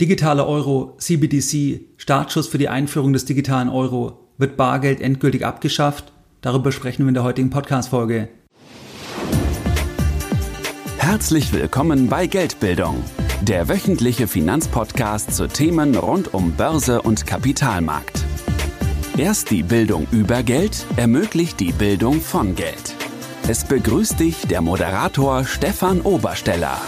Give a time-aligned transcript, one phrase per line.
[0.00, 4.28] Digitaler Euro, CBDC, Startschuss für die Einführung des digitalen Euro.
[4.38, 6.12] Wird Bargeld endgültig abgeschafft?
[6.40, 8.28] Darüber sprechen wir in der heutigen Podcast-Folge.
[10.98, 13.04] Herzlich willkommen bei Geldbildung,
[13.42, 18.24] der wöchentliche Finanzpodcast zu Themen rund um Börse und Kapitalmarkt.
[19.16, 22.96] Erst die Bildung über Geld ermöglicht die Bildung von Geld.
[23.46, 26.80] Es begrüßt dich der Moderator Stefan Obersteller.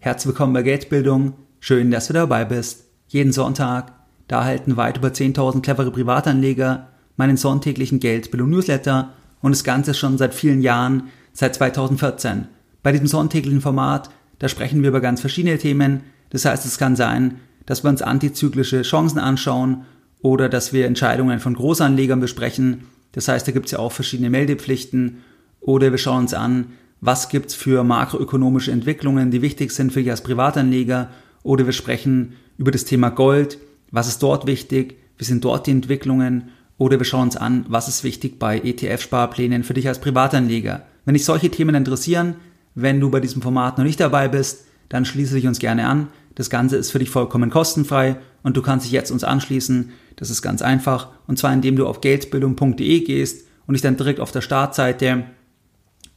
[0.00, 1.34] Herzlich willkommen bei Geldbildung.
[1.64, 2.86] Schön, dass du dabei bist.
[3.06, 3.92] Jeden Sonntag,
[4.26, 9.10] da erhalten weit über 10.000 clevere Privatanleger meinen sonntäglichen Geldbildung-Newsletter
[9.42, 12.48] und das Ganze schon seit vielen Jahren, seit 2014.
[12.82, 16.00] Bei diesem sonntäglichen Format, da sprechen wir über ganz verschiedene Themen.
[16.30, 19.84] Das heißt, es kann sein, dass wir uns antizyklische Chancen anschauen
[20.20, 22.88] oder dass wir Entscheidungen von Großanlegern besprechen.
[23.12, 25.18] Das heißt, da gibt es ja auch verschiedene Meldepflichten
[25.60, 30.10] oder wir schauen uns an, was gibt's für makroökonomische Entwicklungen, die wichtig sind für dich
[30.10, 31.08] als Privatanleger
[31.42, 33.58] oder wir sprechen über das Thema Gold,
[33.90, 37.88] was ist dort wichtig, wie sind dort die Entwicklungen oder wir schauen uns an, was
[37.88, 40.84] ist wichtig bei ETF-Sparplänen für dich als Privatanleger.
[41.04, 42.36] Wenn dich solche Themen interessieren,
[42.74, 46.08] wenn du bei diesem Format noch nicht dabei bist, dann schließe dich uns gerne an.
[46.34, 49.90] Das Ganze ist für dich vollkommen kostenfrei und du kannst dich jetzt uns anschließen.
[50.16, 54.20] Das ist ganz einfach und zwar indem du auf geldbildung.de gehst und dich dann direkt
[54.20, 55.24] auf der Startseite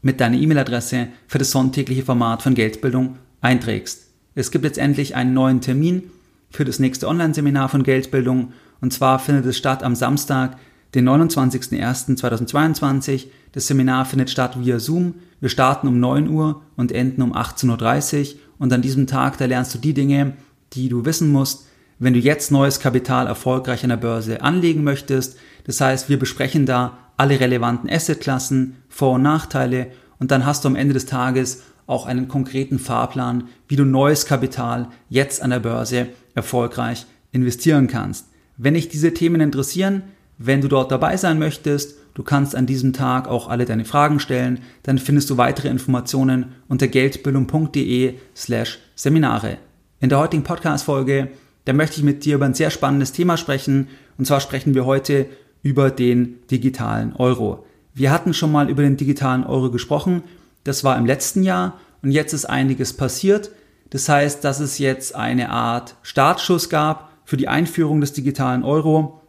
[0.01, 4.04] mit deiner E-Mail-Adresse für das sonntägliche Format von Geldbildung einträgst.
[4.35, 6.11] Es gibt jetzt endlich einen neuen Termin
[6.51, 10.57] für das nächste Online-Seminar von Geldbildung und zwar findet es statt am Samstag,
[10.93, 13.27] den 29.01.2022.
[13.53, 15.15] Das Seminar findet statt via Zoom.
[15.39, 19.45] Wir starten um 9 Uhr und enden um 18.30 Uhr und an diesem Tag, da
[19.45, 20.33] lernst du die Dinge,
[20.73, 25.37] die du wissen musst, wenn du jetzt neues Kapital erfolgreich an der Börse anlegen möchtest.
[25.63, 29.87] Das heißt, wir besprechen da alle relevanten Assetklassen, Vor- und Nachteile
[30.19, 34.25] und dann hast du am Ende des Tages auch einen konkreten Fahrplan, wie du neues
[34.25, 38.27] Kapital jetzt an der Börse erfolgreich investieren kannst.
[38.57, 40.03] Wenn dich diese Themen interessieren,
[40.37, 44.19] wenn du dort dabei sein möchtest, du kannst an diesem Tag auch alle deine Fragen
[44.19, 49.57] stellen, dann findest du weitere Informationen unter geldbildung.de slash Seminare.
[49.99, 51.29] In der heutigen Podcast-Folge,
[51.65, 53.87] da möchte ich mit dir über ein sehr spannendes Thema sprechen,
[54.17, 55.27] und zwar sprechen wir heute
[55.61, 57.65] über den digitalen Euro.
[57.93, 60.23] Wir hatten schon mal über den digitalen Euro gesprochen
[60.65, 63.51] das war im letzten Jahr und jetzt ist einiges passiert.
[63.91, 69.21] Das heißt, dass es jetzt eine Art Startschuss gab für die Einführung des digitalen Euro.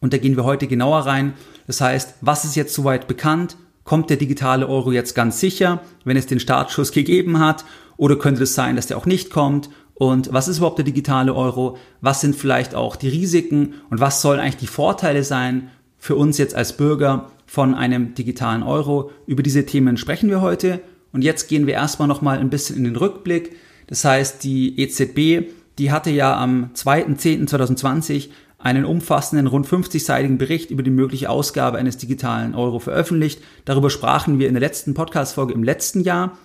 [0.00, 1.34] Und da gehen wir heute genauer rein.
[1.66, 3.56] Das heißt, was ist jetzt soweit bekannt?
[3.84, 7.64] Kommt der digitale Euro jetzt ganz sicher, wenn es den Startschuss gegeben hat?
[7.96, 9.68] Oder könnte es sein, dass der auch nicht kommt?
[9.94, 11.76] Und was ist überhaupt der digitale Euro?
[12.00, 13.74] Was sind vielleicht auch die Risiken?
[13.90, 18.62] Und was sollen eigentlich die Vorteile sein für uns jetzt als Bürger von einem digitalen
[18.62, 19.10] Euro.
[19.26, 20.78] Über diese Themen sprechen wir heute.
[21.10, 23.56] Und jetzt gehen wir erstmal nochmal ein bisschen in den Rückblick.
[23.88, 28.28] Das heißt, die EZB, die hatte ja am 2.10.2020
[28.58, 33.42] einen umfassenden, rund 50-seitigen Bericht über die mögliche Ausgabe eines digitalen Euro veröffentlicht.
[33.64, 36.38] Darüber sprachen wir in der letzten Podcast-Folge im letzten Jahr.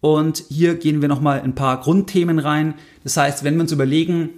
[0.00, 2.74] Und hier gehen wir nochmal ein paar Grundthemen rein.
[3.04, 4.30] Das heißt, wenn wir uns überlegen,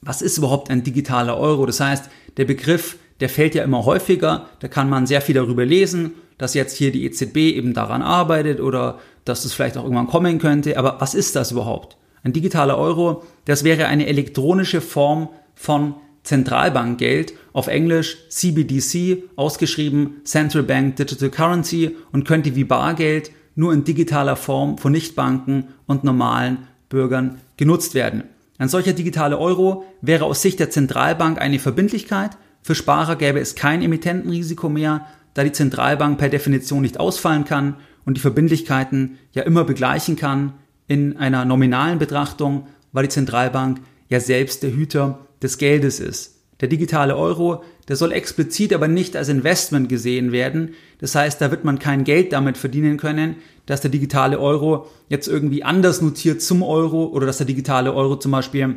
[0.00, 1.64] was ist überhaupt ein digitaler Euro?
[1.64, 4.46] Das heißt, der Begriff der fällt ja immer häufiger.
[4.60, 8.60] Da kann man sehr viel darüber lesen, dass jetzt hier die EZB eben daran arbeitet
[8.60, 10.78] oder dass es vielleicht auch irgendwann kommen könnte.
[10.78, 11.96] Aber was ist das überhaupt?
[12.22, 20.62] Ein digitaler Euro, das wäre eine elektronische Form von Zentralbankgeld, auf Englisch CBDC, ausgeschrieben Central
[20.62, 26.58] Bank Digital Currency und könnte wie Bargeld nur in digitaler Form von Nichtbanken und normalen
[26.88, 28.24] Bürgern genutzt werden.
[28.58, 33.54] Ein solcher digitaler Euro wäre aus Sicht der Zentralbank eine Verbindlichkeit, für Sparer gäbe es
[33.54, 39.42] kein Emittentenrisiko mehr, da die Zentralbank per Definition nicht ausfallen kann und die Verbindlichkeiten ja
[39.42, 40.54] immer begleichen kann
[40.86, 46.38] in einer nominalen Betrachtung, weil die Zentralbank ja selbst der Hüter des Geldes ist.
[46.60, 50.70] Der digitale Euro, der soll explizit aber nicht als Investment gesehen werden.
[50.98, 53.36] Das heißt, da wird man kein Geld damit verdienen können,
[53.66, 58.16] dass der digitale Euro jetzt irgendwie anders notiert zum Euro oder dass der digitale Euro
[58.16, 58.76] zum Beispiel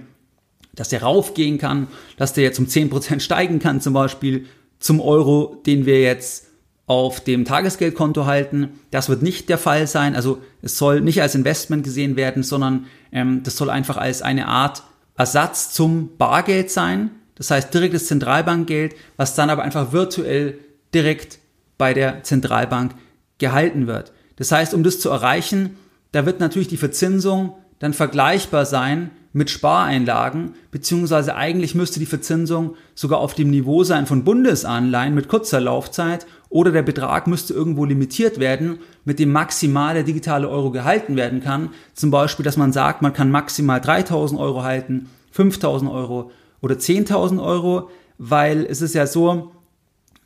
[0.75, 1.87] dass der raufgehen kann,
[2.17, 4.45] dass der jetzt um 10% steigen kann zum Beispiel
[4.79, 6.47] zum Euro, den wir jetzt
[6.87, 8.79] auf dem Tagesgeldkonto halten.
[8.89, 10.15] Das wird nicht der Fall sein.
[10.15, 14.47] Also es soll nicht als Investment gesehen werden, sondern ähm, das soll einfach als eine
[14.47, 14.83] Art
[15.15, 17.11] Ersatz zum Bargeld sein.
[17.35, 20.57] Das heißt direktes Zentralbankgeld, was dann aber einfach virtuell
[20.93, 21.39] direkt
[21.77, 22.93] bei der Zentralbank
[23.37, 24.11] gehalten wird.
[24.35, 25.77] Das heißt, um das zu erreichen,
[26.11, 32.75] da wird natürlich die Verzinsung dann vergleichbar sein mit Spareinlagen, beziehungsweise eigentlich müsste die Verzinsung
[32.93, 37.85] sogar auf dem Niveau sein von Bundesanleihen mit kurzer Laufzeit oder der Betrag müsste irgendwo
[37.85, 41.69] limitiert werden, mit dem maximal der digitale Euro gehalten werden kann.
[41.93, 46.29] Zum Beispiel, dass man sagt, man kann maximal 3000 Euro halten, 5000 Euro
[46.61, 47.89] oder 10.000 Euro,
[48.19, 49.53] weil es ist ja so,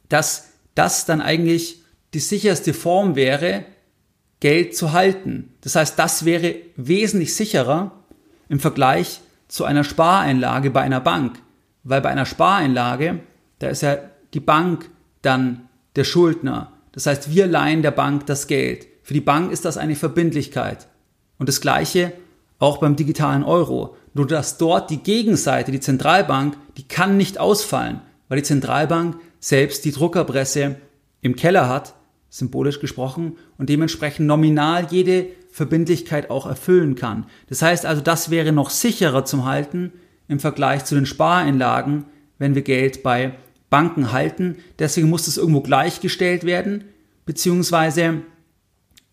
[0.10, 3.64] dass das dann eigentlich die sicherste Form wäre,
[4.46, 5.56] Geld zu halten.
[5.62, 7.94] Das heißt, das wäre wesentlich sicherer
[8.48, 11.42] im Vergleich zu einer Spareinlage bei einer Bank.
[11.84, 13.22] Weil bei einer Spareinlage,
[13.58, 13.98] da ist ja
[14.36, 14.92] die Bank
[15.24, 16.74] dann der Schuldner.
[16.92, 18.86] Das heißt, wir leihen der Bank das Geld.
[19.02, 20.90] Für die Bank ist das eine Verbindlichkeit.
[21.40, 22.14] Und das Gleiche
[22.60, 23.96] auch beim digitalen Euro.
[24.14, 28.00] Nur dass dort die Gegenseite, die Zentralbank, die kann nicht ausfallen,
[28.30, 30.76] weil die Zentralbank selbst die Druckerpresse
[31.22, 31.96] im Keller hat
[32.38, 37.28] symbolisch gesprochen, und dementsprechend nominal jede Verbindlichkeit auch erfüllen kann.
[37.48, 39.94] Das heißt also, das wäre noch sicherer zum Halten
[40.28, 42.06] im Vergleich zu den Spareinlagen,
[42.38, 43.36] wenn wir Geld bei
[43.70, 44.58] Banken halten.
[44.80, 46.84] Deswegen muss das irgendwo gleichgestellt werden,
[47.26, 48.22] beziehungsweise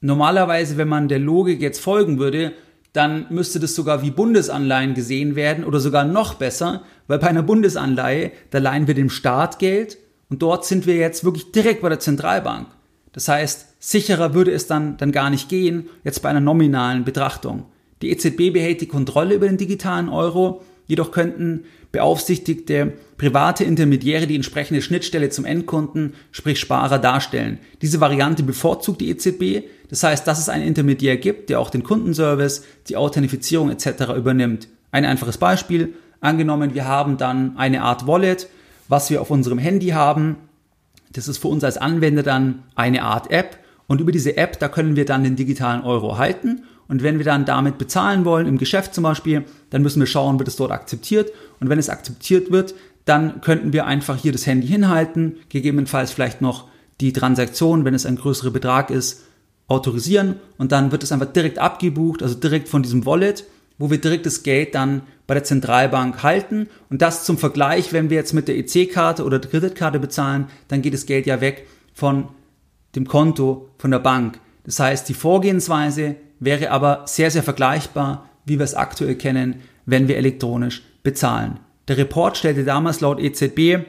[0.01, 2.53] normalerweise, wenn man der Logik jetzt folgen würde,
[2.93, 7.43] dann müsste das sogar wie Bundesanleihen gesehen werden oder sogar noch besser, weil bei einer
[7.43, 9.97] Bundesanleihe, da leihen wir dem Staat Geld
[10.29, 12.67] und dort sind wir jetzt wirklich direkt bei der Zentralbank.
[13.13, 17.67] Das heißt, sicherer würde es dann, dann gar nicht gehen, jetzt bei einer nominalen Betrachtung.
[18.01, 24.35] Die EZB behält die Kontrolle über den digitalen Euro, jedoch könnten beaufsichtigte private Intermediäre die
[24.35, 27.59] entsprechende Schnittstelle zum Endkunden, sprich Sparer, darstellen.
[27.83, 31.83] Diese Variante bevorzugt die EZB, das heißt, dass es einen Intermediär gibt, der auch den
[31.83, 34.15] Kundenservice, die Authentifizierung etc.
[34.17, 34.69] übernimmt.
[34.91, 38.49] Ein einfaches Beispiel, angenommen, wir haben dann eine Art Wallet,
[38.89, 40.37] was wir auf unserem Handy haben,
[41.13, 44.69] das ist für uns als Anwender dann eine Art App und über diese App, da
[44.69, 48.59] können wir dann den digitalen Euro halten und wenn wir dann damit bezahlen wollen, im
[48.59, 51.31] Geschäft zum Beispiel, dann müssen wir schauen, wird es dort akzeptiert
[51.61, 52.75] und wenn es akzeptiert wird,
[53.05, 56.69] dann könnten wir einfach hier das Handy hinhalten, gegebenenfalls vielleicht noch
[57.01, 59.25] die Transaktion, wenn es ein größerer Betrag ist,
[59.69, 63.45] autorisieren und dann wird es einfach direkt abgebucht, also direkt von diesem Wallet,
[63.83, 66.69] wo wir direkt das Geld dann bei der Zentralbank halten.
[66.89, 70.83] Und das zum Vergleich, wenn wir jetzt mit der EC-Karte oder der Kreditkarte bezahlen, dann
[70.83, 72.29] geht das Geld ja weg von
[72.95, 74.39] dem Konto von der Bank.
[74.63, 80.07] Das heißt, die Vorgehensweise wäre aber sehr, sehr vergleichbar, wie wir es aktuell kennen, wenn
[80.07, 81.59] wir elektronisch bezahlen.
[81.89, 83.85] Der Report stellte damals laut EZB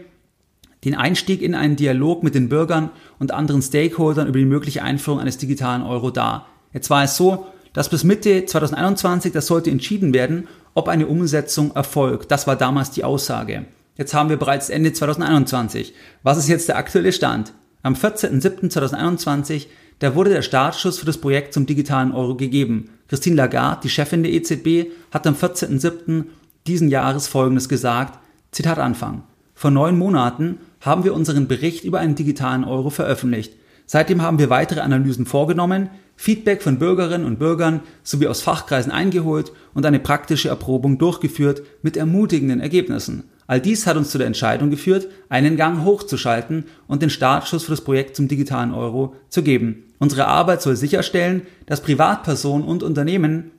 [0.85, 5.19] den Einstieg in einen Dialog mit den Bürgern und anderen Stakeholdern über die mögliche Einführung
[5.19, 6.47] eines digitalen Euro dar.
[6.73, 11.75] Jetzt war es so, dass bis Mitte 2021, das sollte entschieden werden, ob eine Umsetzung
[11.75, 12.31] erfolgt.
[12.31, 13.65] Das war damals die Aussage.
[13.95, 15.93] Jetzt haben wir bereits Ende 2021.
[16.23, 17.53] Was ist jetzt der aktuelle Stand?
[17.83, 19.67] Am 14.07.2021,
[19.99, 22.89] da wurde der Startschuss für das Projekt zum digitalen Euro gegeben.
[23.07, 26.25] Christine Lagarde, die Chefin der EZB, hat am 14.07.
[26.65, 28.19] diesen Jahres Folgendes gesagt.
[28.51, 29.23] Zitat Anfang.
[29.53, 33.53] Vor neun Monaten haben wir unseren Bericht über einen digitalen Euro veröffentlicht.
[33.85, 35.89] Seitdem haben wir weitere Analysen vorgenommen,
[36.23, 41.97] Feedback von Bürgerinnen und Bürgern sowie aus Fachkreisen eingeholt und eine praktische Erprobung durchgeführt mit
[41.97, 43.25] ermutigenden Ergebnissen.
[43.45, 47.71] All dies hat uns zu der Entscheidung geführt, einen Gang hochzuschalten und den Startschuss für
[47.71, 49.83] das Projekt zum digitalen Euro zu geben.
[49.99, 53.51] Unsere Arbeit soll sicherstellen, dass Privatpersonen und Unternehmen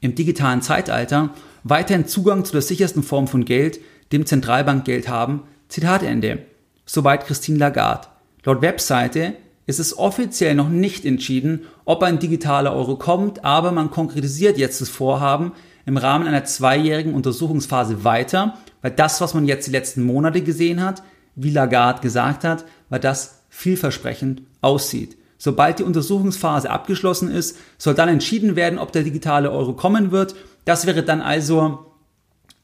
[0.00, 1.30] im digitalen Zeitalter
[1.62, 3.78] weiterhin Zugang zu der sichersten Form von Geld,
[4.10, 5.44] dem Zentralbankgeld haben.
[5.68, 6.40] Zitat Ende.
[6.84, 8.08] Soweit Christine Lagarde.
[8.42, 9.34] Laut Webseite
[9.66, 14.80] ist es offiziell noch nicht entschieden, ob ein digitaler Euro kommt, aber man konkretisiert jetzt
[14.80, 15.52] das Vorhaben
[15.86, 20.82] im Rahmen einer zweijährigen Untersuchungsphase weiter, weil das, was man jetzt die letzten Monate gesehen
[20.82, 21.02] hat,
[21.34, 25.16] wie Lagarde gesagt hat, weil das vielversprechend aussieht.
[25.38, 30.34] Sobald die Untersuchungsphase abgeschlossen ist, soll dann entschieden werden, ob der digitale Euro kommen wird.
[30.64, 31.92] Das wäre dann also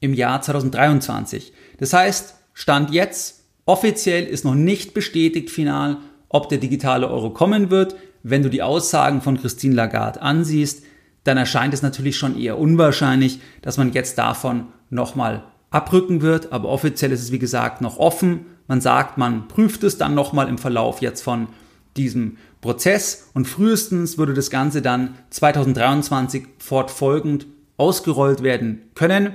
[0.00, 1.52] im Jahr 2023.
[1.78, 5.98] Das heißt, Stand jetzt, offiziell ist noch nicht bestätigt final,
[6.32, 7.94] ob der digitale Euro kommen wird.
[8.22, 10.82] Wenn du die Aussagen von Christine Lagarde ansiehst,
[11.24, 16.52] dann erscheint es natürlich schon eher unwahrscheinlich, dass man jetzt davon nochmal abrücken wird.
[16.52, 18.46] Aber offiziell ist es, wie gesagt, noch offen.
[18.66, 21.48] Man sagt, man prüft es dann nochmal im Verlauf jetzt von
[21.96, 27.46] diesem Prozess und frühestens würde das Ganze dann 2023 fortfolgend
[27.76, 29.34] ausgerollt werden können,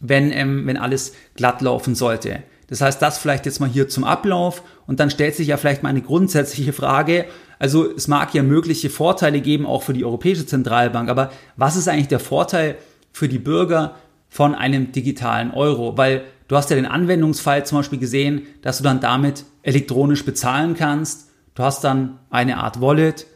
[0.00, 2.42] wenn, ähm, wenn alles glatt laufen sollte.
[2.68, 5.82] Das heißt, das vielleicht jetzt mal hier zum Ablauf und dann stellt sich ja vielleicht
[5.82, 7.26] mal eine grundsätzliche Frage.
[7.58, 11.88] Also es mag ja mögliche Vorteile geben, auch für die Europäische Zentralbank, aber was ist
[11.88, 12.76] eigentlich der Vorteil
[13.12, 13.94] für die Bürger
[14.28, 15.96] von einem digitalen Euro?
[15.96, 20.74] Weil du hast ja den Anwendungsfall zum Beispiel gesehen, dass du dann damit elektronisch bezahlen
[20.74, 21.30] kannst.
[21.54, 23.26] Du hast dann eine Art Wallet,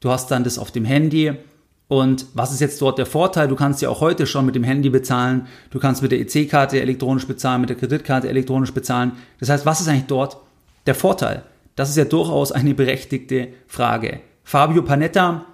[0.00, 1.34] du hast dann das auf dem Handy
[1.88, 3.48] Und was ist jetzt dort der Vorteil?
[3.48, 6.80] Du kannst ja auch heute schon mit dem Handy bezahlen, du kannst mit der EC-Karte
[6.80, 9.12] elektronisch bezahlen, mit der Kreditkarte elektronisch bezahlen.
[9.40, 10.36] Das heißt, was ist eigentlich dort
[10.86, 11.42] der Vorteil?
[11.76, 14.20] Das ist ja durchaus eine berechtigte Frage.
[14.44, 15.46] Fabio Panetta,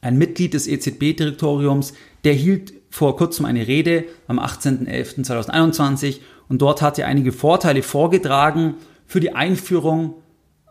[0.00, 1.92] ein Mitglied des EZB-Direktoriums,
[2.24, 8.74] der hielt vor kurzem eine Rede am 18.11.2021 und dort hat er einige Vorteile vorgetragen
[9.06, 10.14] für die Einführung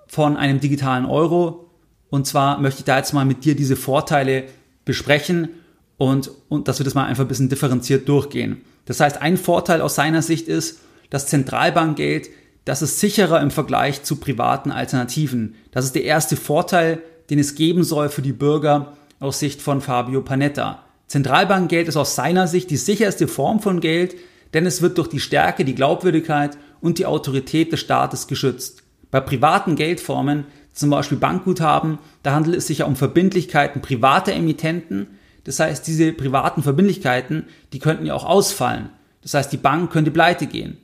[0.08, 1.70] von einem digitalen Euro.
[2.10, 4.44] Und zwar möchte ich da jetzt mal mit dir diese Vorteile
[4.86, 5.50] besprechen
[5.98, 8.62] und, und dass wir das mal einfach ein bisschen differenziert durchgehen.
[8.86, 12.30] Das heißt, ein Vorteil aus seiner Sicht ist, dass Zentralbankgeld,
[12.66, 15.56] das ist sicherer im Vergleich zu privaten Alternativen.
[15.72, 19.82] Das ist der erste Vorteil, den es geben soll für die Bürger aus Sicht von
[19.82, 20.84] Fabio Panetta.
[21.08, 24.16] Zentralbankgeld ist aus seiner Sicht die sicherste Form von Geld,
[24.54, 28.84] denn es wird durch die Stärke, die Glaubwürdigkeit und die Autorität des Staates geschützt.
[29.12, 35.08] Bei privaten Geldformen zum Beispiel Bankguthaben, da handelt es sich ja um Verbindlichkeiten privater Emittenten.
[35.44, 38.90] Das heißt, diese privaten Verbindlichkeiten, die könnten ja auch ausfallen.
[39.22, 40.78] Das heißt, die Bank könnte pleite gehen.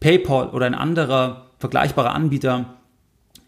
[0.00, 2.78] PayPal oder ein anderer vergleichbarer Anbieter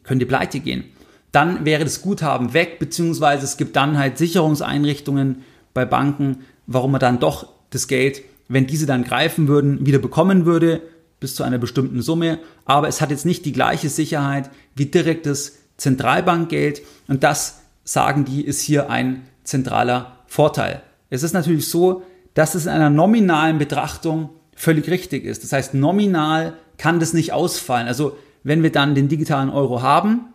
[0.03, 0.85] könnte pleite gehen.
[1.33, 5.43] Dann wäre das Guthaben weg, beziehungsweise es gibt dann halt Sicherungseinrichtungen
[5.75, 10.47] bei Banken, warum man dann doch das Geld, wenn diese dann greifen würden, wieder bekommen
[10.47, 10.81] würde
[11.25, 15.57] bis zu einer bestimmten Summe, aber es hat jetzt nicht die gleiche Sicherheit wie direktes
[15.79, 20.83] Zentralbankgeld und das, sagen die, ist hier ein zentraler Vorteil.
[21.09, 22.03] Es ist natürlich so,
[22.35, 25.43] dass es in einer nominalen Betrachtung völlig richtig ist.
[25.45, 27.89] Das heißt, nominal kann das nicht ausfallen.
[27.89, 30.27] Also wenn wir dann den digitalen Euro haben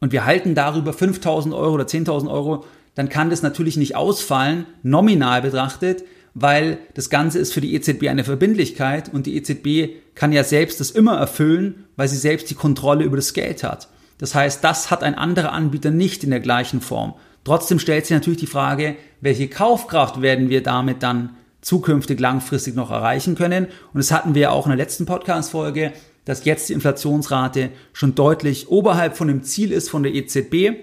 [0.00, 2.64] und wir halten darüber 5000 Euro oder 10.000 Euro,
[2.96, 6.02] dann kann das natürlich nicht ausfallen, nominal betrachtet,
[6.34, 10.80] weil das Ganze ist für die EZB eine Verbindlichkeit und die EZB kann ja selbst
[10.80, 13.88] das immer erfüllen, weil sie selbst die Kontrolle über das Geld hat.
[14.18, 17.14] Das heißt, das hat ein anderer Anbieter nicht in der gleichen Form.
[17.44, 22.90] Trotzdem stellt sich natürlich die Frage, welche Kaufkraft werden wir damit dann zukünftig langfristig noch
[22.90, 23.66] erreichen können?
[23.66, 25.92] Und das hatten wir ja auch in der letzten Podcast-Folge,
[26.24, 30.76] dass jetzt die Inflationsrate schon deutlich oberhalb von dem Ziel ist von der EZB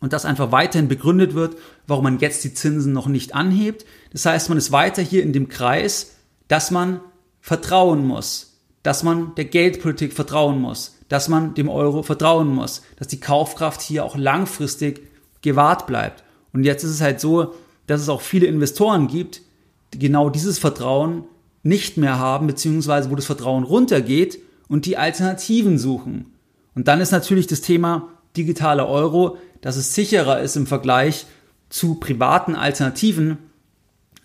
[0.00, 3.84] und das einfach weiterhin begründet wird, warum man jetzt die Zinsen noch nicht anhebt.
[4.12, 7.00] Das heißt, man ist weiter hier in dem Kreis, dass man
[7.40, 13.08] vertrauen muss, dass man der Geldpolitik vertrauen muss, dass man dem Euro vertrauen muss, dass
[13.08, 15.02] die Kaufkraft hier auch langfristig
[15.42, 16.24] gewahrt bleibt.
[16.52, 17.54] Und jetzt ist es halt so,
[17.86, 19.42] dass es auch viele Investoren gibt,
[19.94, 21.24] die genau dieses Vertrauen
[21.62, 24.38] nicht mehr haben, beziehungsweise wo das Vertrauen runtergeht
[24.68, 26.32] und die Alternativen suchen.
[26.74, 31.26] Und dann ist natürlich das Thema digitaler Euro dass es sicherer ist im Vergleich
[31.68, 33.38] zu privaten Alternativen.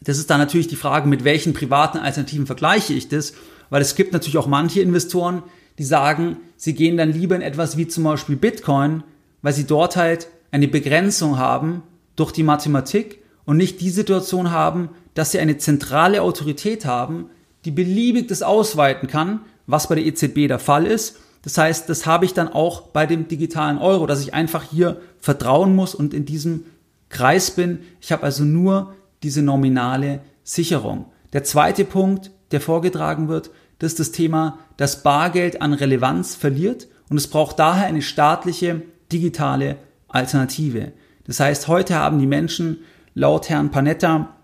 [0.02, 3.34] Das ist dann natürlich die Frage, mit welchen privaten Alternativen vergleiche ich das,
[3.70, 5.44] weil es gibt natürlich auch manche Investoren,
[5.78, 9.04] die sagen, sie gehen dann lieber in etwas wie zum Beispiel Bitcoin,
[9.42, 11.82] weil sie dort halt eine Begrenzung haben
[12.16, 17.30] durch die Mathematik und nicht die Situation haben, dass sie eine zentrale Autorität haben,
[17.66, 22.06] die beliebig das ausweiten kann, was bei der EZB der Fall ist das heißt, das
[22.06, 26.14] habe ich dann auch bei dem digitalen Euro, dass ich einfach hier vertrauen muss und
[26.14, 26.66] in diesem
[27.10, 27.80] Kreis bin.
[28.02, 31.06] Ich habe also nur diese nominale Sicherung.
[31.34, 36.88] Der zweite Punkt, der vorgetragen wird, das ist das Thema, dass Bargeld an Relevanz verliert
[37.10, 38.82] und es braucht daher eine staatliche
[39.12, 39.76] digitale
[40.08, 40.94] Alternative.
[41.26, 42.80] Das heißt, heute haben die Menschen
[43.16, 44.36] laut Herrn Panetta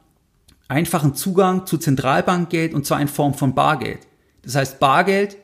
[0.67, 3.99] einfachen Zugang zu Zentralbankgeld und zwar in Form von Bargeld.
[4.41, 5.37] Das heißt, Bargeld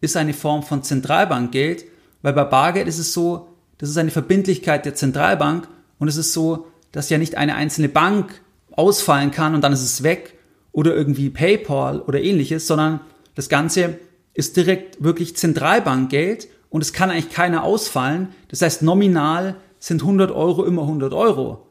[0.00, 1.84] ist eine Form von Zentralbankgeld,
[2.22, 3.48] weil bei Bargeld ist es so,
[3.78, 7.88] das ist eine Verbindlichkeit der Zentralbank und es ist so, dass ja nicht eine einzelne
[7.88, 8.40] Bank
[8.72, 10.34] ausfallen kann und dann ist es weg
[10.72, 13.00] oder irgendwie PayPal oder ähnliches, sondern
[13.34, 13.98] das Ganze
[14.34, 18.28] ist direkt wirklich Zentralbankgeld und es kann eigentlich keiner ausfallen.
[18.48, 21.66] Das heißt, nominal sind 100 Euro immer 100 Euro,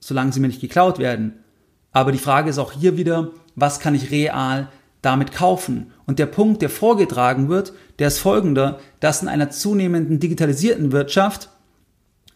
[0.00, 1.44] solange sie mir nicht geklaut werden.
[1.92, 4.68] Aber die Frage ist auch hier wieder, was kann ich real
[5.02, 5.92] damit kaufen.
[6.06, 11.48] Und der Punkt, der vorgetragen wird, der ist folgender, dass in einer zunehmenden digitalisierten Wirtschaft,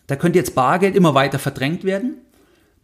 [0.06, 2.18] da könnte jetzt Bargeld immer weiter verdrängt werden,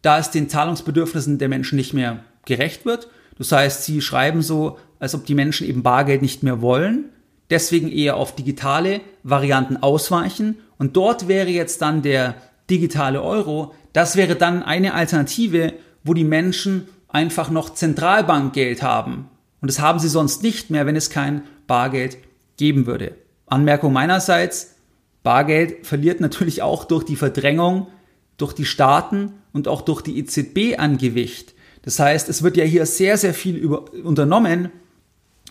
[0.03, 3.09] da es den Zahlungsbedürfnissen der Menschen nicht mehr gerecht wird.
[3.39, 7.07] Das heißt, sie schreiben so, als ob die Menschen eben Bargeld nicht mehr wollen,
[7.49, 10.59] deswegen eher auf digitale Varianten ausweichen.
[10.79, 12.35] Und dort wäre jetzt dann der
[12.69, 15.73] digitale Euro, das wäre dann eine Alternative,
[16.05, 19.29] wo die Menschen einfach noch Zentralbankgeld haben.
[19.61, 22.19] Und das haben sie sonst nicht mehr, wenn es kein Bargeld
[22.57, 23.15] geben würde.
[23.47, 24.77] Anmerkung meinerseits,
[25.23, 27.89] Bargeld verliert natürlich auch durch die Verdrängung,
[28.37, 31.55] durch die Staaten und auch durch die EZB an Gewicht.
[31.83, 34.71] Das heißt, es wird ja hier sehr, sehr viel über, unternommen,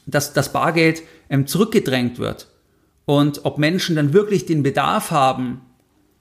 [0.05, 2.47] dass das Bargeld ähm, zurückgedrängt wird.
[3.05, 5.61] Und ob Menschen dann wirklich den Bedarf haben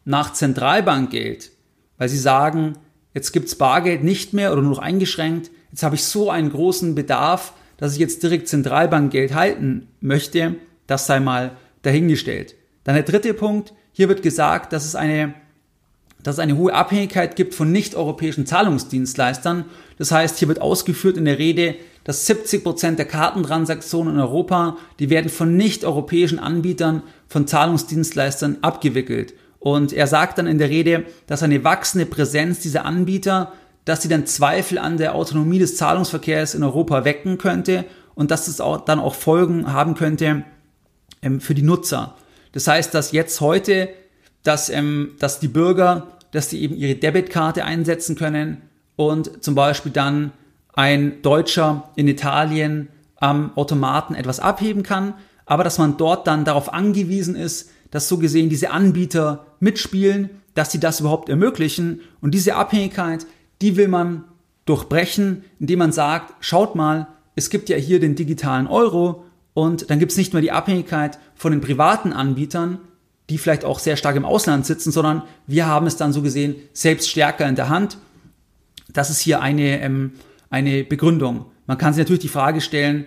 [0.05, 1.51] nach Zentralbankgeld,
[1.99, 2.75] weil sie sagen,
[3.15, 6.95] jetzt gibt's Bargeld nicht mehr oder nur noch eingeschränkt, jetzt habe ich so einen großen
[6.95, 10.57] Bedarf, dass ich jetzt direkt Zentralbankgeld halten möchte,
[10.87, 12.55] das sei mal dahingestellt.
[12.85, 15.35] Dann der dritte Punkt, hier wird gesagt, dass es eine,
[16.23, 19.65] dass es eine hohe Abhängigkeit gibt von nicht-europäischen Zahlungsdienstleistern.
[19.97, 24.77] Das heißt, hier wird ausgeführt in der Rede, dass 70 Prozent der Kartentransaktionen in Europa,
[24.99, 29.35] die werden von nicht-europäischen Anbietern von Zahlungsdienstleistern abgewickelt.
[29.59, 33.53] Und er sagt dann in der Rede, dass eine wachsende Präsenz dieser Anbieter,
[33.89, 38.47] dass sie dann Zweifel an der Autonomie des Zahlungsverkehrs in Europa wecken könnte und dass
[38.47, 40.45] es auch dann auch Folgen haben könnte
[41.23, 42.15] ähm, für die Nutzer.
[42.53, 43.89] Das heißt, dass jetzt heute,
[44.43, 48.61] dass, ähm, dass die Bürger, dass sie eben ihre Debitkarte einsetzen können
[48.97, 50.33] und zum Beispiel dann
[50.75, 55.15] ein Deutscher in Italien am Automaten etwas abheben kann,
[55.47, 60.73] aber dass man dort dann darauf angewiesen ist, dass so gesehen diese Anbieter mitspielen, dass
[60.73, 62.03] sie das überhaupt ermöglichen.
[62.21, 63.25] Und diese Abhängigkeit,
[63.63, 64.25] die will man
[64.65, 69.25] durchbrechen, indem man sagt, schaut mal, es gibt ja hier den digitalen Euro
[69.55, 72.79] und dann gibt es nicht mehr die Abhängigkeit von den privaten Anbietern,
[73.31, 76.57] die vielleicht auch sehr stark im Ausland sitzen, sondern wir haben es dann so gesehen
[76.73, 77.99] selbst stärker in der Hand.
[78.93, 80.13] Das ist hier eine, ähm,
[80.51, 81.47] eine Begründung.
[81.67, 83.07] Man kann sich natürlich die Frage stellen,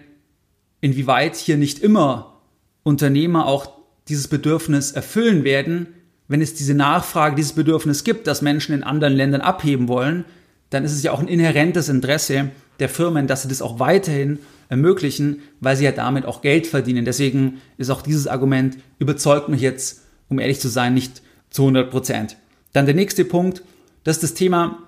[0.80, 2.38] inwieweit hier nicht immer
[2.84, 3.72] Unternehmer auch
[4.08, 5.88] dieses Bedürfnis erfüllen werden,
[6.28, 10.26] wenn es diese Nachfrage, dieses Bedürfnis gibt, dass Menschen in anderen Ländern abheben wollen,
[10.72, 12.50] dann ist es ja auch ein inhärentes Interesse
[12.80, 17.06] der Firmen, dass sie das auch weiterhin ermöglichen, weil sie ja damit auch Geld verdienen.
[17.06, 21.92] Deswegen ist auch dieses Argument überzeugt mich jetzt, um ehrlich zu sein, nicht zu 100
[21.92, 22.38] Prozent.
[22.74, 23.64] Dann der nächste Punkt,
[24.04, 24.80] das ist das Thema,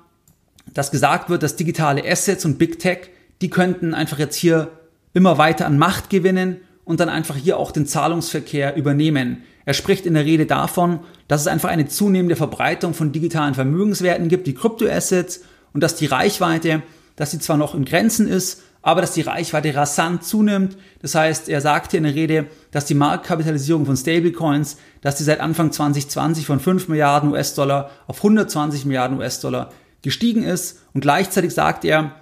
[0.74, 3.10] dass gesagt wird, dass digitale Assets und Big Tech,
[3.42, 4.72] die könnten einfach jetzt hier
[5.14, 9.44] immer weiter an Macht gewinnen und dann einfach hier auch den Zahlungsverkehr übernehmen.
[9.66, 14.30] Er spricht in der Rede davon, dass es einfach eine zunehmende Verbreitung von digitalen Vermögenswerten
[14.30, 15.42] gibt, die Kryptoassets,
[15.74, 16.84] und dass die Reichweite,
[17.16, 20.78] dass sie zwar noch in Grenzen ist, aber dass die Reichweite rasant zunimmt.
[21.02, 25.40] Das heißt, er sagte in der Rede, dass die Marktkapitalisierung von Stablecoins, dass die seit
[25.40, 30.82] Anfang 2020 von 5 Milliarden US-Dollar auf 120 Milliarden US-Dollar gestiegen ist.
[30.94, 32.16] Und gleichzeitig sagt er,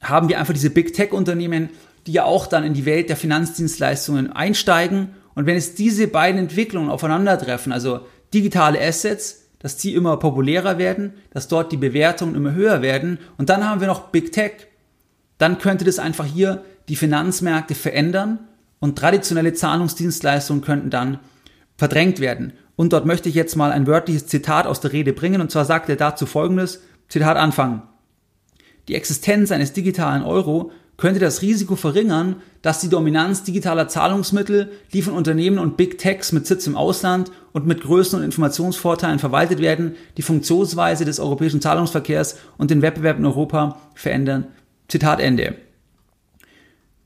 [0.00, 1.70] haben wir einfach diese Big Tech-Unternehmen,
[2.06, 5.10] die ja auch dann in die Welt der Finanzdienstleistungen einsteigen.
[5.34, 11.14] Und wenn es diese beiden Entwicklungen aufeinandertreffen, also digitale Assets, dass die immer populärer werden,
[11.30, 14.66] dass dort die Bewertungen immer höher werden und dann haben wir noch Big Tech,
[15.38, 18.40] dann könnte das einfach hier die Finanzmärkte verändern
[18.80, 21.20] und traditionelle Zahlungsdienstleistungen könnten dann
[21.76, 22.54] verdrängt werden.
[22.76, 25.66] Und dort möchte ich jetzt mal ein wörtliches Zitat aus der Rede bringen und zwar
[25.66, 27.82] sagt er dazu folgendes, Zitat anfangen.
[28.88, 35.00] Die Existenz eines digitalen Euro könnte das Risiko verringern, dass die Dominanz digitaler Zahlungsmittel, die
[35.00, 39.60] von Unternehmen und Big Techs mit Sitz im Ausland und mit Größen und Informationsvorteilen verwaltet
[39.60, 44.48] werden, die Funktionsweise des europäischen Zahlungsverkehrs und den Wettbewerb in Europa verändern.
[44.88, 45.54] Zitat Ende.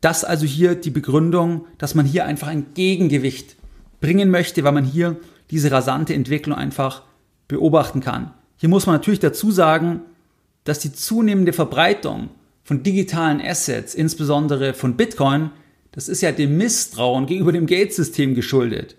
[0.01, 3.55] Das also hier die Begründung, dass man hier einfach ein Gegengewicht
[4.01, 5.19] bringen möchte, weil man hier
[5.53, 7.03] diese rasante Entwicklung einfach
[7.47, 8.33] beobachten kann.
[8.57, 10.01] Hier muss man natürlich dazu sagen,
[10.65, 12.31] dass die zunehmende Verbreitung
[12.65, 15.51] von digitalen Assets, insbesondere von Bitcoin,
[15.93, 18.97] das ist ja dem Misstrauen gegenüber dem Geldsystem geschuldet.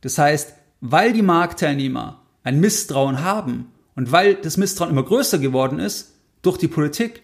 [0.00, 5.78] Das heißt, weil die Marktteilnehmer ein Misstrauen haben und weil das Misstrauen immer größer geworden
[5.78, 7.22] ist durch die Politik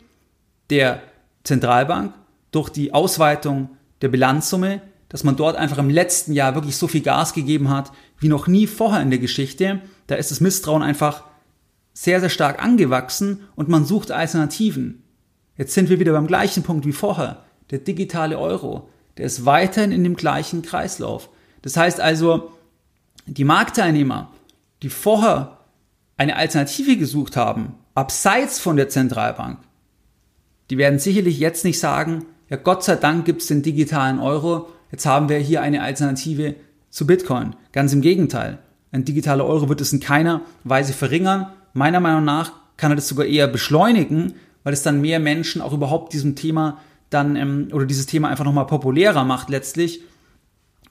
[0.69, 1.03] der
[1.45, 2.13] Zentralbank,
[2.51, 3.71] durch die Ausweitung
[4.03, 7.93] der Bilanzsumme, dass man dort einfach im letzten Jahr wirklich so viel Gas gegeben hat
[8.19, 11.25] wie noch nie vorher in der Geschichte, da ist das Misstrauen einfach
[11.93, 15.03] sehr, sehr stark angewachsen und man sucht Alternativen.
[15.57, 17.45] Jetzt sind wir wieder beim gleichen Punkt wie vorher.
[17.71, 21.31] Der digitale Euro, der ist weiterhin in dem gleichen Kreislauf.
[21.63, 22.53] Das heißt also,
[23.27, 24.31] die Marktteilnehmer,
[24.83, 25.59] die vorher
[26.17, 29.59] eine Alternative gesucht haben, abseits von der Zentralbank,
[30.71, 34.69] die werden sicherlich jetzt nicht sagen, ja Gott sei Dank gibt es den digitalen Euro,
[34.93, 36.55] jetzt haben wir hier eine Alternative
[36.91, 37.57] zu Bitcoin.
[37.73, 38.59] Ganz im Gegenteil.
[38.93, 41.53] Ein digitaler Euro wird es in keiner Weise verringern.
[41.73, 44.35] Meiner Meinung nach kann er das sogar eher beschleunigen,
[44.67, 48.45] weil es dann mehr Menschen auch überhaupt diesem Thema dann ähm, oder dieses Thema einfach
[48.45, 50.01] nochmal populärer macht letztlich.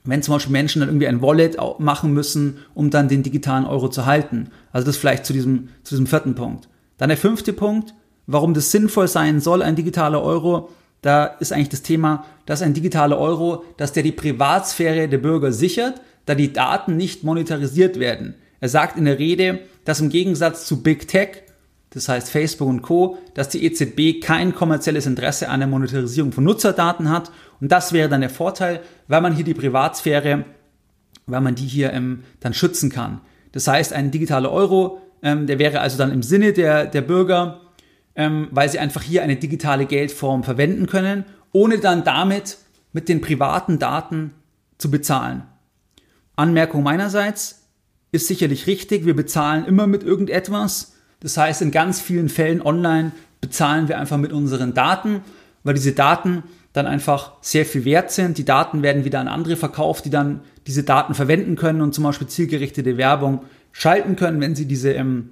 [0.02, 3.90] Wenn zum Beispiel Menschen dann irgendwie ein Wallet machen müssen, um dann den digitalen Euro
[3.90, 4.48] zu halten.
[4.72, 6.70] Also das vielleicht zu diesem, zu diesem vierten Punkt.
[6.96, 7.92] Dann der fünfte Punkt,
[8.26, 10.70] warum das sinnvoll sein soll, ein digitaler Euro.
[11.02, 15.52] Da ist eigentlich das Thema, dass ein digitaler Euro, dass der die Privatsphäre der Bürger
[15.52, 18.36] sichert, da die Daten nicht monetarisiert werden.
[18.58, 21.42] Er sagt in der Rede, dass im Gegensatz zu Big Tech
[21.96, 26.44] das heißt Facebook und Co., dass die EZB kein kommerzielles Interesse an der Monetarisierung von
[26.44, 27.32] Nutzerdaten hat.
[27.60, 30.44] Und das wäre dann der Vorteil, weil man hier die Privatsphäre,
[31.26, 33.22] weil man die hier ähm, dann schützen kann.
[33.52, 37.62] Das heißt, ein digitaler Euro Ähm, der wäre also dann im Sinne der, der Bürger,
[38.14, 42.58] ähm, weil sie einfach hier eine digitale Geldform verwenden können, ohne dann damit
[42.92, 44.32] mit den privaten Daten
[44.78, 45.42] zu bezahlen.
[46.36, 47.66] Anmerkung meinerseits
[48.12, 50.95] ist sicherlich richtig, wir bezahlen immer mit irgendetwas.
[51.20, 55.22] Das heißt, in ganz vielen Fällen online bezahlen wir einfach mit unseren Daten,
[55.64, 58.38] weil diese Daten dann einfach sehr viel wert sind.
[58.38, 62.04] Die Daten werden wieder an andere verkauft, die dann diese Daten verwenden können und zum
[62.04, 65.30] Beispiel zielgerichtete Werbung schalten können, wenn sie diese, ähm,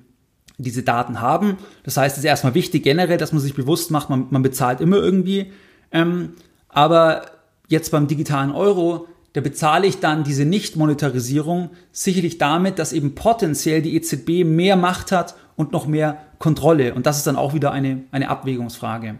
[0.56, 1.58] diese Daten haben.
[1.82, 4.80] Das heißt, es ist erstmal wichtig generell, dass man sich bewusst macht, man, man bezahlt
[4.80, 5.52] immer irgendwie.
[5.92, 6.32] Ähm,
[6.68, 7.26] aber
[7.68, 13.82] jetzt beim digitalen Euro, da bezahle ich dann diese Nicht-Monetarisierung sicherlich damit, dass eben potenziell
[13.82, 16.94] die EZB mehr Macht hat und noch mehr Kontrolle.
[16.94, 19.16] Und das ist dann auch wieder eine, eine Abwägungsfrage.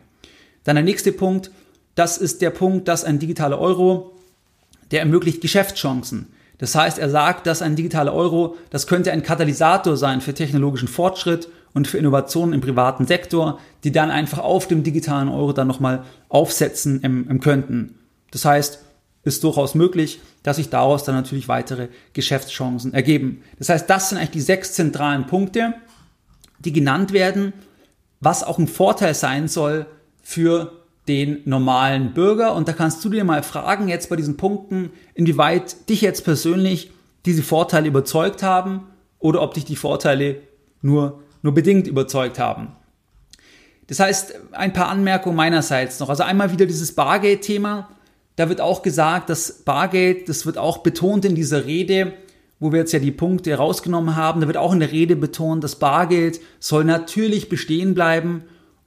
[0.65, 1.51] Dann der nächste Punkt,
[1.95, 4.13] das ist der Punkt, dass ein digitaler Euro,
[4.91, 6.29] der ermöglicht Geschäftschancen.
[6.59, 10.89] Das heißt, er sagt, dass ein digitaler Euro, das könnte ein Katalysator sein für technologischen
[10.89, 15.67] Fortschritt und für Innovationen im privaten Sektor, die dann einfach auf dem digitalen Euro dann
[15.67, 17.99] nochmal aufsetzen im, im könnten.
[18.31, 18.79] Das heißt,
[19.25, 23.43] ist durchaus möglich, dass sich daraus dann natürlich weitere Geschäftschancen ergeben.
[23.59, 25.75] Das heißt, das sind eigentlich die sechs zentralen Punkte,
[26.65, 27.53] die genannt werden,
[28.21, 29.87] was auch ein Vorteil sein soll
[30.23, 30.73] für
[31.09, 32.55] den normalen Bürger.
[32.55, 36.91] Und da kannst du dir mal fragen, jetzt bei diesen Punkten, inwieweit dich jetzt persönlich
[37.27, 38.87] diese Vorteile überzeugt haben
[39.19, 40.41] oder ob dich die Vorteile
[40.83, 42.69] nur, nur bedingt überzeugt haben.
[43.87, 46.09] Das heißt, ein paar Anmerkungen meinerseits noch.
[46.09, 47.91] Also einmal wieder dieses Bargeld-Thema.
[48.37, 52.15] Da wird auch gesagt, dass Bargeld, das wird auch betont in dieser Rede,
[52.65, 55.63] wo wir jetzt ja die Punkte rausgenommen haben, da wird auch in der Rede betont,
[55.63, 58.45] dass Bargeld soll natürlich bestehen bleiben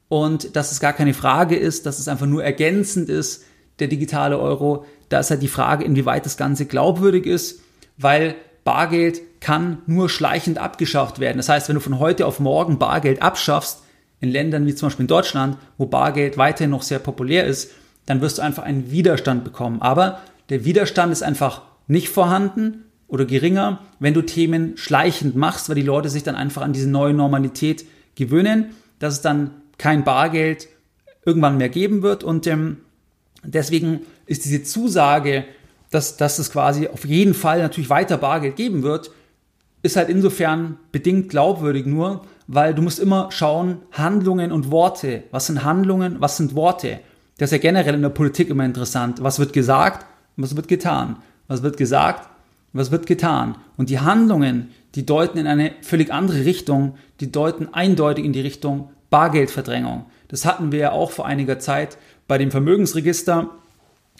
[0.10, 3.44] und dass es gar keine Frage ist, dass es einfach nur ergänzend ist,
[3.78, 4.86] der digitale Euro.
[5.10, 7.62] Da ist halt die Frage, inwieweit das Ganze glaubwürdig ist,
[7.98, 11.38] weil Bargeld kann nur schleichend abgeschafft werden.
[11.38, 13.84] Das heißt, wenn du von heute auf morgen Bargeld abschaffst,
[14.22, 17.70] in Ländern wie zum Beispiel in Deutschland, wo Bargeld weiterhin noch sehr populär ist,
[18.08, 19.84] dann wirst du einfach einen Widerstand bekommen.
[19.84, 25.76] Aber der Widerstand ist einfach nicht vorhanden oder geringer, wenn du Themen schleichend machst, weil
[25.76, 30.67] die Leute sich dann einfach an diese neue Normalität gewöhnen, dass es dann kein Bargeld
[31.26, 32.24] irgendwann mehr geben wird.
[32.24, 32.78] Und ähm,
[33.43, 35.46] deswegen ist diese Zusage,
[35.91, 39.12] dass, dass es quasi auf jeden Fall natürlich weiter Bargeld geben wird,
[39.84, 45.24] ist halt insofern bedingt glaubwürdig nur, weil du musst immer schauen, Handlungen und Worte.
[45.32, 47.00] Was sind Handlungen, was sind Worte?
[47.38, 49.22] Das ist ja generell in der Politik immer interessant.
[49.22, 51.17] Was wird gesagt, was wird getan?
[51.48, 52.28] Was wird gesagt,
[52.78, 53.58] was wird getan?
[53.78, 58.42] Und die Handlungen, die deuten in eine völlig andere Richtung, die deuten eindeutig in die
[58.42, 60.06] Richtung Bargeldverdrängung.
[60.28, 63.50] Das hatten wir ja auch vor einiger Zeit bei dem Vermögensregister.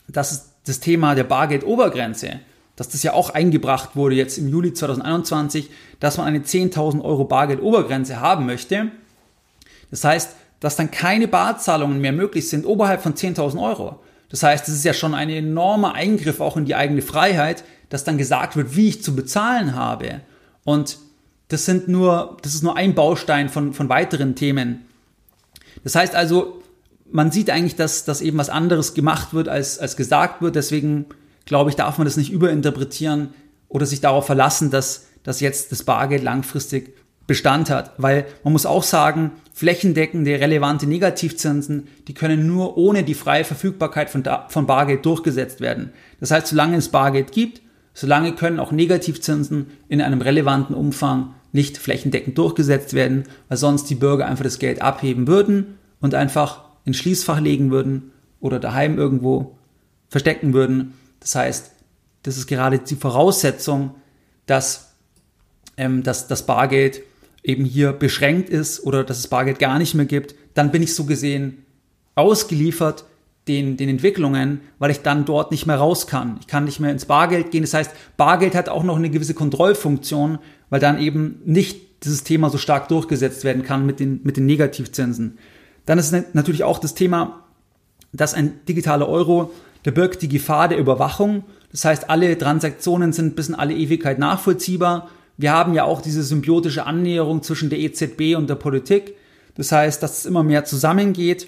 [0.08, 2.39] Das ist das Thema der Bargeldobergrenze,
[2.76, 7.26] dass das ja auch eingebracht wurde jetzt im Juli 2021, dass man eine 10.000 Euro
[7.26, 8.91] Bargeldobergrenze haben möchte.
[9.91, 14.00] Das heißt, dass dann keine Barzahlungen mehr möglich sind oberhalb von 10.000 Euro.
[14.30, 18.04] Das heißt, es ist ja schon ein enormer Eingriff auch in die eigene Freiheit, dass
[18.04, 20.22] dann gesagt wird, wie ich zu bezahlen habe.
[20.63, 20.98] Und
[21.48, 24.86] das sind nur, das ist nur ein Baustein von, von weiteren Themen.
[25.84, 26.62] Das heißt also,
[27.10, 30.56] man sieht eigentlich, dass, dass eben was anderes gemacht wird, als, als gesagt wird.
[30.56, 31.06] Deswegen
[31.46, 33.34] glaube ich, darf man das nicht überinterpretieren
[33.70, 36.94] oder sich darauf verlassen, dass, dass jetzt das Bargeld langfristig
[37.28, 37.92] Bestand hat.
[37.98, 44.10] Weil man muss auch sagen, flächendeckende, relevante Negativzinsen, die können nur ohne die freie Verfügbarkeit
[44.10, 45.92] von, von Bargeld durchgesetzt werden.
[46.20, 47.62] Das heißt, solange es Bargeld gibt,
[47.94, 53.96] solange können auch Negativzinsen in einem relevanten Umfang nicht flächendeckend durchgesetzt werden, weil sonst die
[53.96, 59.58] Bürger einfach das Geld abheben würden und einfach ins Schließfach legen würden oder daheim irgendwo
[60.10, 60.94] verstecken würden.
[61.20, 61.72] Das heißt,
[62.24, 63.96] das ist gerade die Voraussetzung,
[64.46, 64.94] dass,
[65.78, 67.02] ähm, dass das Bargeld
[67.47, 70.36] eben hier beschränkt ist oder dass es Bargeld gar nicht mehr gibt.
[70.53, 71.65] Dann bin ich so gesehen
[72.13, 73.05] ausgeliefert
[73.47, 76.38] den, den Entwicklungen, weil ich dann dort nicht mehr raus kann.
[76.41, 77.62] Ich kann nicht mehr ins Bargeld gehen.
[77.62, 82.49] Das heißt, Bargeld hat auch noch eine gewisse Kontrollfunktion, weil dann eben nicht dieses Thema
[82.49, 85.38] so stark durchgesetzt werden kann mit den, mit den Negativzinsen.
[85.86, 87.45] Dann ist natürlich auch das Thema,
[88.12, 89.51] dass ein digitaler Euro,
[89.86, 91.45] der birgt die Gefahr der Überwachung.
[91.71, 95.10] Das heißt, alle Transaktionen sind bis in alle Ewigkeit nachvollziehbar.
[95.38, 99.15] Wir haben ja auch diese symbiotische Annäherung zwischen der EZB und der Politik.
[99.56, 101.47] Das heißt, dass es immer mehr zusammengeht.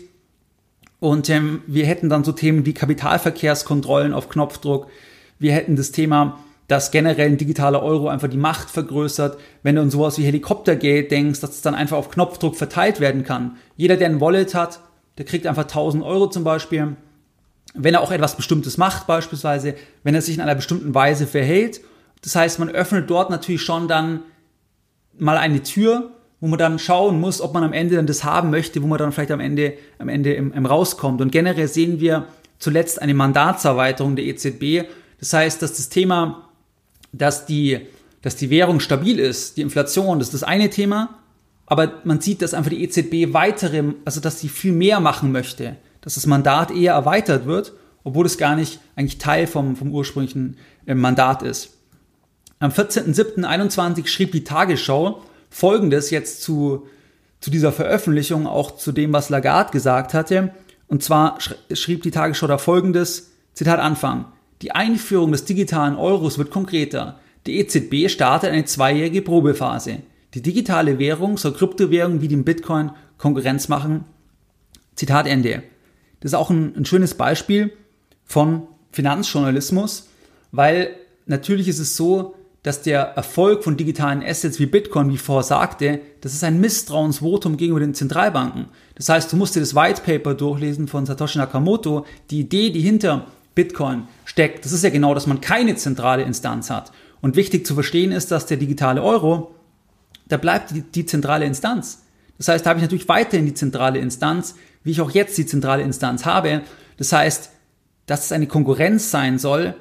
[1.00, 4.88] Und ähm, wir hätten dann so Themen wie Kapitalverkehrskontrollen auf Knopfdruck.
[5.40, 9.40] Wir hätten das Thema, dass generell ein digitaler Euro einfach die Macht vergrößert.
[9.64, 13.24] Wenn du an sowas wie Helikoptergeld denkst, dass es dann einfach auf Knopfdruck verteilt werden
[13.24, 13.58] kann.
[13.76, 14.82] Jeder, der ein Wallet hat,
[15.18, 16.96] der kriegt einfach 1000 Euro zum Beispiel.
[17.74, 21.82] Wenn er auch etwas Bestimmtes macht, beispielsweise, wenn er sich in einer bestimmten Weise verhält.
[22.22, 24.22] Das heißt, man öffnet dort natürlich schon dann
[25.18, 28.50] mal eine Tür, wo man dann schauen muss, ob man am Ende dann das haben
[28.50, 31.22] möchte, wo man dann vielleicht am Ende, am Ende im, im rauskommt.
[31.22, 32.28] Und generell sehen wir
[32.60, 34.88] zuletzt eine Mandatserweiterung der EZB.
[35.20, 36.50] Das heißt, dass das Thema,
[37.12, 37.80] dass die,
[38.22, 41.20] dass die Währung stabil ist, die Inflation, das ist das eine Thema.
[41.66, 45.76] Aber man sieht, dass einfach die EZB weitere, also dass sie viel mehr machen möchte,
[46.02, 50.58] dass das Mandat eher erweitert wird, obwohl es gar nicht eigentlich Teil vom, vom ursprünglichen
[50.86, 51.79] äh, Mandat ist.
[52.62, 56.88] Am 14.07.21 schrieb die Tagesschau Folgendes jetzt zu,
[57.40, 60.54] zu dieser Veröffentlichung, auch zu dem, was Lagarde gesagt hatte.
[60.88, 61.40] Und zwar
[61.72, 64.26] schrieb die Tagesschau da Folgendes, Zitat Anfang.
[64.62, 67.18] Die Einführung des digitalen Euros wird konkreter.
[67.48, 70.00] Die EZB startet eine zweijährige Probephase.
[70.34, 74.04] Die digitale Währung soll Kryptowährungen wie dem Bitcoin Konkurrenz machen.
[74.96, 75.64] Zitat Ende.
[76.20, 77.72] Das ist auch ein, ein schönes Beispiel
[78.26, 80.10] von Finanzjournalismus,
[80.52, 80.94] weil
[81.26, 86.02] natürlich ist es so, dass der Erfolg von digitalen Assets wie Bitcoin, wie vorher sagte,
[86.22, 88.66] das ist ein Misstrauensvotum gegenüber den Zentralbanken.
[88.96, 92.06] Das heißt, du musst dir das White Paper durchlesen von Satoshi Nakamoto.
[92.30, 96.70] Die Idee, die hinter Bitcoin steckt, das ist ja genau, dass man keine zentrale Instanz
[96.70, 96.92] hat.
[97.22, 99.56] Und wichtig zu verstehen ist, dass der digitale Euro,
[100.28, 102.04] da bleibt die, die zentrale Instanz.
[102.38, 105.46] Das heißt, da habe ich natürlich weiterhin die zentrale Instanz, wie ich auch jetzt die
[105.46, 106.62] zentrale Instanz habe.
[106.98, 107.52] Das heißt,
[108.06, 109.76] dass es eine Konkurrenz sein soll,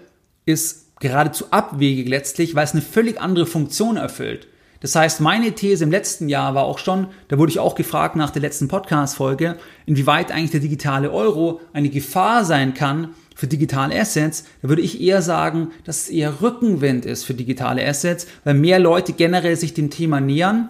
[0.45, 4.49] ist geradezu abwegig letztlich, weil es eine völlig andere Funktion erfüllt.
[4.81, 8.15] Das heißt, meine These im letzten Jahr war auch schon, da wurde ich auch gefragt
[8.15, 9.57] nach der letzten Podcast-Folge,
[9.87, 14.45] inwieweit eigentlich der digitale Euro eine Gefahr sein kann für digitale Assets.
[14.63, 18.79] Da würde ich eher sagen, dass es eher Rückenwind ist für digitale Assets, weil mehr
[18.79, 20.69] Leute generell sich dem Thema nähern.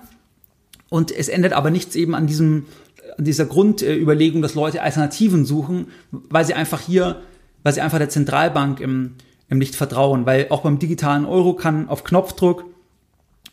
[0.89, 2.65] Und es ändert aber nichts eben an diesem,
[3.19, 7.21] an dieser Grundüberlegung, dass Leute Alternativen suchen, weil sie einfach hier,
[7.63, 9.17] weil sie einfach der Zentralbank im,
[9.57, 12.65] nicht vertrauen, weil auch beim digitalen Euro kann auf Knopfdruck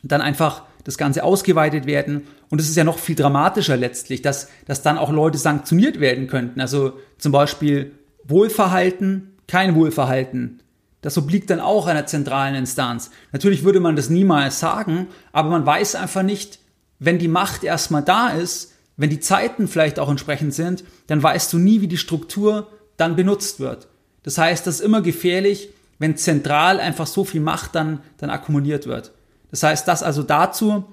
[0.03, 2.27] dann einfach das Ganze ausgeweitet werden.
[2.49, 6.27] Und es ist ja noch viel dramatischer letztlich, dass, dass dann auch Leute sanktioniert werden
[6.27, 6.59] könnten.
[6.61, 7.93] Also zum Beispiel
[8.25, 10.59] Wohlverhalten, kein Wohlverhalten.
[11.01, 13.11] Das obliegt dann auch einer zentralen Instanz.
[13.31, 16.59] Natürlich würde man das niemals sagen, aber man weiß einfach nicht,
[16.99, 21.51] wenn die Macht erstmal da ist, wenn die Zeiten vielleicht auch entsprechend sind, dann weißt
[21.53, 23.87] du nie, wie die Struktur dann benutzt wird.
[24.23, 28.87] Das heißt, das ist immer gefährlich, wenn zentral einfach so viel Macht dann, dann akkumuliert
[28.87, 29.11] wird.
[29.51, 30.85] Das heißt, das also dazu.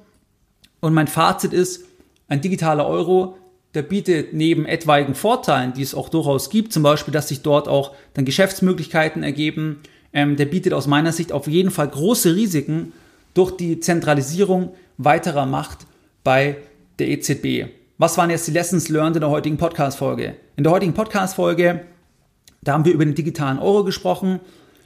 [0.81, 1.85] Und mein Fazit ist,
[2.29, 3.37] ein digitaler Euro,
[3.75, 7.69] der bietet neben etwaigen Vorteilen, die es auch durchaus gibt, zum Beispiel, dass sich dort
[7.69, 9.81] auch dann Geschäftsmöglichkeiten ergeben,
[10.13, 12.93] ähm, der bietet aus meiner Sicht auf jeden Fall große Risiken
[13.35, 15.87] durch die Zentralisierung weiterer Macht
[16.23, 16.59] bei
[16.99, 17.71] der EZB.
[17.99, 20.37] Was waren jetzt die Lessons learned in der heutigen Podcast-Folge?
[20.57, 21.87] In der heutigen Podcast-Folge,
[22.63, 24.41] da haben wir über den digitalen Euro gesprochen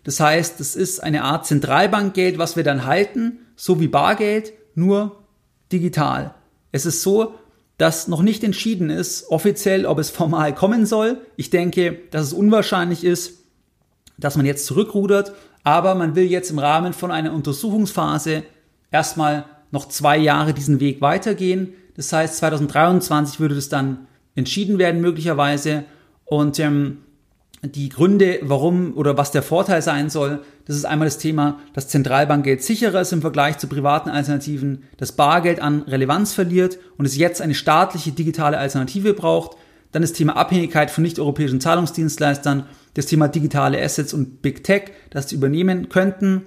[0.06, 5.24] das heißt, es ist eine Art Zentralbankgeld, was wir dann halten, so wie Bargeld, nur
[5.72, 6.32] digital.
[6.70, 7.34] Es ist so,
[7.76, 11.22] dass noch nicht entschieden ist, offiziell, ob es formal kommen soll.
[11.34, 13.40] Ich denke, dass es unwahrscheinlich ist,
[14.16, 15.32] dass man jetzt zurückrudert,
[15.64, 18.44] aber man will jetzt im Rahmen von einer Untersuchungsphase
[18.92, 21.72] erstmal noch zwei Jahre diesen Weg weitergehen.
[21.96, 25.82] Das heißt, 2023 würde das dann entschieden werden möglicherweise.
[26.26, 26.98] Und ähm,
[27.62, 31.88] die Gründe, warum oder was der Vorteil sein soll, das ist einmal das Thema, dass
[31.88, 37.16] Zentralbankgeld sicherer ist im Vergleich zu privaten Alternativen, dass Bargeld an Relevanz verliert und es
[37.16, 39.56] jetzt eine staatliche digitale Alternative braucht.
[39.92, 45.28] Dann das Thema Abhängigkeit von nicht-europäischen Zahlungsdienstleistern, das Thema digitale Assets und Big Tech, das
[45.28, 46.42] sie übernehmen könnten,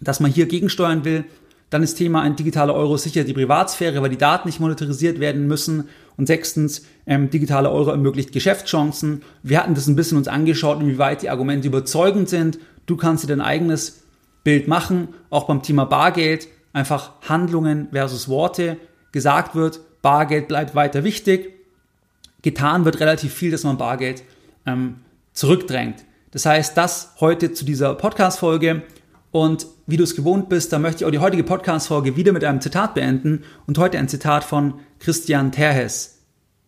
[0.00, 1.24] dass man hier gegensteuern will.
[1.70, 5.46] Dann das Thema ein digitaler Euro sichert die Privatsphäre, weil die Daten nicht monetarisiert werden
[5.46, 5.88] müssen.
[6.18, 9.22] Und sechstens, ähm, digitaler Euro ermöglicht Geschäftschancen.
[9.42, 12.58] Wir hatten das ein bisschen uns angeschaut, inwieweit die Argumente überzeugend sind.
[12.86, 14.02] Du kannst dir dein eigenes
[14.42, 16.48] Bild machen, auch beim Thema Bargeld.
[16.72, 18.76] Einfach Handlungen versus Worte.
[19.12, 21.54] Gesagt wird, Bargeld bleibt weiter wichtig.
[22.42, 24.22] Getan wird relativ viel, dass man Bargeld
[24.66, 24.96] ähm,
[25.32, 26.04] zurückdrängt.
[26.30, 28.82] Das heißt, das heute zu dieser Podcast-Folge.
[29.30, 32.44] Und wie du es gewohnt bist, da möchte ich auch die heutige Podcast-Folge wieder mit
[32.44, 36.22] einem Zitat beenden und heute ein Zitat von Christian Terhes.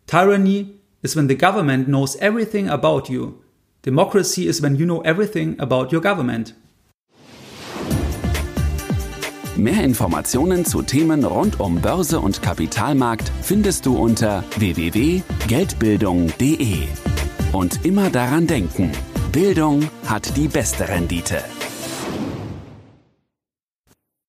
[0.06, 3.34] Tyranny is when the government knows everything about you.
[3.84, 6.54] Democracy is when you know everything about your government.
[9.56, 16.78] Mehr Informationen zu Themen rund um Börse und Kapitalmarkt findest du unter www.geldbildung.de.
[17.52, 18.92] Und immer daran denken,
[19.32, 21.42] Bildung hat die beste Rendite.